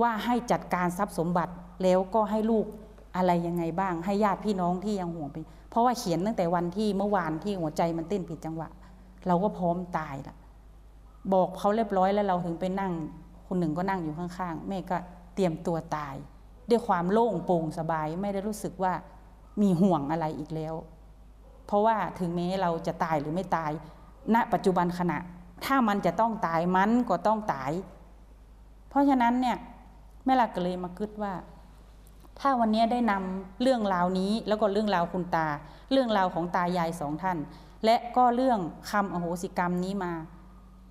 [0.00, 2.66] ว่าให้จัดการทรัพย์สมบัติแล้วก็ให้ลูก
[3.16, 5.36] อะไรยังไงบ้าง ให้ญาติพี่น้องที่ยังห่วงไป
[5.70, 8.68] เพราะว่าเขียนตั้งแต่วันที่เมื่อวานที่หัวใจมันเต้นผิดจังหวะ
[9.26, 10.36] เราก็พร้อมตายละ
[11.32, 12.92] บอกเขาเรียบร้อยแล้วเราถึงไปนั่ง
[13.52, 14.96] คนหนึ่งก็นั่งอยู่ข้างๆ แม่ก็
[15.34, 16.14] เตรียมตัวตาย
[16.70, 18.92] ด้วยความโล่งโปร่งสบายไม่ได้รู้สึกว่า
[19.62, 20.74] มีห่วงอะไรอีกแล้ว
[21.66, 23.72] เพราะว่าถึงแม้เราจะตายหรือไม่ตาย
[24.34, 25.18] ณ ปัจจุบันขณะ
[25.64, 27.72] ถ้ามันจะต้องตายมันก็ต้องตาย
[28.88, 29.56] เพราะฉะนั้นเนี่ย
[30.24, 31.32] แม่ลักก็เลยมาคิดว่า
[32.40, 35.46] ถ้าวันนี้ได้นำเรื่องราวนี้แล้วก็เรื่องราวคุณตา
[35.92, 37.38] เรื่องราวของตายายสองท่าน
[37.84, 38.58] และก็เรื่อง
[38.90, 40.12] คำอโหสิกรรมนี้มา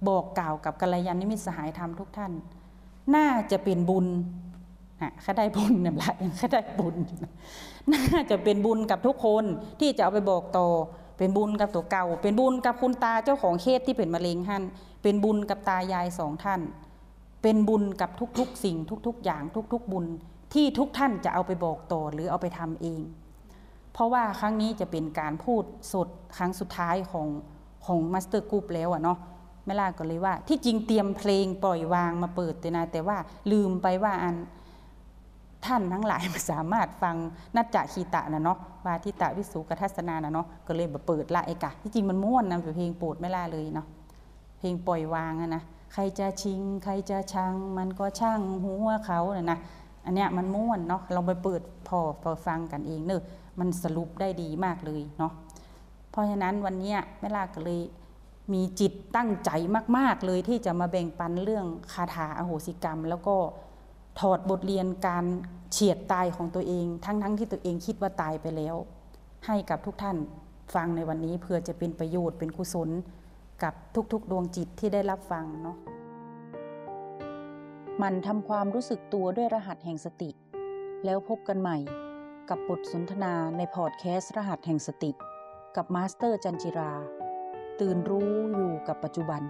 [0.08, 2.32] บอกกล่าวกับกัลยาณมิตรสหายธรรมทุกท่าน
[3.16, 4.08] น่าจะเป็นบุญ
[5.02, 7.18] นะข้าได้บุญเนี่ยละยังข้าได้บุญอยู่
[7.94, 9.44] น่าจะเป็นบุญกับทุกคน
[9.80, 10.68] ที่จะเอาไปบอกต่อ
[11.18, 14.64] เป็นบุญกับตัวเก่า เป็นบุญกับคุณตาเจ้าของเคสที่เป็นมะเร็งท่าน
[15.04, 16.62] เป็นบุญกับตายายสองท่าน
[17.44, 18.10] เป็นบุญกับ
[18.40, 20.06] ทุกๆ สิ่งทุก ๆ อย่างทุก ๆ บุญ
[20.54, 23.02] ที่ทุกท่านจะเอาไปบอกต่อหรือเอาไปทำเอง
[23.94, 26.08] เพราะว่าครั้งนี้จะเป็นการพูดสด
[26.38, 27.28] ครั้งสุดท้ายของ
[27.86, 29.18] ของ master group แล้วอะเนาะ
[29.70, 33.18] แม่ล่าก็เลยว่า ที่จริงเตรียมเพลงปล่อยวางมาเปิดแต่นะ แต่ว่า
[33.52, 34.36] ลืมไปว่าอัน
[35.66, 37.16] ท่านทั้งหลายสามารถฟัง
[37.56, 43.88] นัจจะคีตะนะเนาะวาทิตะวิสูกทัสสนานะเนาะก็เลยแบบเปิดละไอกะที่จริงมันม่วนนะเพลงโปรดแม่ล่าเลยเนาะ
[44.60, 49.60] เพลงปล่อยวางอะนะใครจะชิง ใครจะชัง มันก็ช่างหัวเขาเนี่ยนะ
[50.06, 53.24] อันเนี้ยมันม่วนเนาะเราไปเปิดพอพอฟังกันเองเนอะ
[53.60, 55.32] มันสรุปได้ดีมากเลยเนาะ
[56.12, 57.80] เพราะฉะนั้นวันเนี้ยแม่ล่าก็เลย
[58.54, 59.52] มีจิตตั้งใจ
[59.98, 63.36] มาก ๆ เลยที่จะมาแบ่งปันเรื่องคาถาอโหสิกรรม แล้วก็
[64.20, 65.26] ถอดบทเรียนการ
[65.72, 68.76] เฉียดตายของตัวเอง ทั้งๆที่ตัวเองคิดว่าตายไปแล้ว
[69.48, 70.18] ให้กับทุกท่าน
[70.76, 72.90] ฟังในวันนี้เพื่อจะเป็นประโยชน์เป็นกุศล
[73.64, 73.74] กับ
[74.12, 75.78] ทุกๆ ดวงจิตที่ได้รับฟังเนาะ
[78.02, 80.30] มันทำความรู้สึกตัวด้วยรหัสแห่งสติ
[81.06, 81.78] แล้วพบกันใหม่
[82.50, 85.12] กับบทสนทนาในพอดแคสต์รหัสแห่งสติ
[85.76, 87.19] กับมาสเตอร์จันทร์จิรา
[87.82, 89.42] ตื่นรู้อยู่กับปัจจุบัน